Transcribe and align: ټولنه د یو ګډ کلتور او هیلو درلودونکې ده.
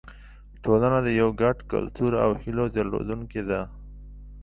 ټولنه 0.63 0.99
د 1.05 1.09
یو 1.21 1.29
ګډ 1.41 1.57
کلتور 1.71 2.11
او 2.23 2.29
هیلو 2.43 2.65
درلودونکې 2.75 3.41
ده. 3.49 3.61